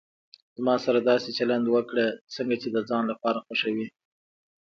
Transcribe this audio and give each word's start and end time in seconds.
زما 0.57 0.75
سره 0.85 0.99
داسي 1.09 1.31
چلند 1.39 1.65
وکړه، 1.69 2.05
څنګه 2.35 2.55
چي 2.61 2.67
د 2.71 2.77
ځان 2.89 3.03
لپاره 3.11 3.43
خوښوي. 3.45 3.87